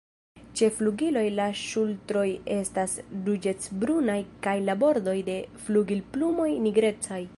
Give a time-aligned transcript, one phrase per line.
[0.59, 2.23] Ĉe flugiloj la ŝultroj
[2.55, 2.95] estas
[3.27, 7.23] ruĝecbrunaj kaj la bordoj de flugilplumoj nigrecaj.